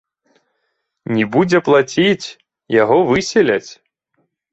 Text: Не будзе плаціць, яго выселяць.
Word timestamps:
Не 1.17 1.25
будзе 1.35 1.57
плаціць, 1.67 2.27
яго 2.77 2.97
выселяць. 3.11 3.71